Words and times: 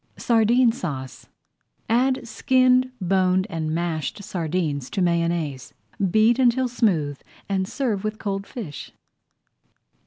SARDINE 0.17 0.71
SAUCE 0.71 1.27
Add 1.87 2.27
skinned, 2.27 2.91
boned, 2.99 3.45
and 3.51 3.69
mashed 3.69 4.23
sardines 4.23 4.89
to 4.89 4.99
Mayonnaise. 4.99 5.75
Beat 6.09 6.39
until 6.39 6.67
smooth 6.67 7.19
and 7.47 7.67
serve 7.67 8.03
with 8.03 8.17
cold 8.17 8.47
fish. 8.47 8.93